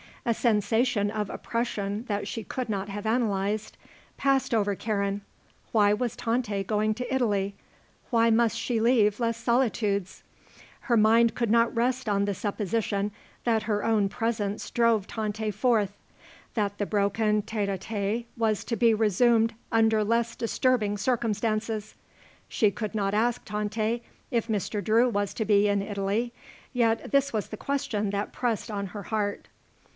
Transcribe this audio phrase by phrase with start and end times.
[0.25, 3.75] A sensation of oppression that she could not have analyzed
[4.17, 5.21] passed over Karen.
[5.71, 7.55] Why was Tante going to Italy?
[8.11, 10.23] Why must she leave Les Solitudes?
[10.81, 13.11] Her mind could not rest on the supposition
[13.43, 15.93] that her own presence drove Tante forth,
[16.53, 21.93] that the broken tête à tête was to be resumed under less disturbing circumstances.
[22.47, 24.83] She could not ask Tante if Mr.
[24.83, 26.31] Drew was to be in Italy;
[26.73, 29.47] yet this was the question that pressed on her heart.